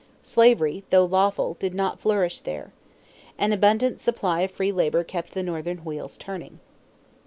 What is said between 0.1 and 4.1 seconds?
Slavery, though lawful, did not flourish there. An abundant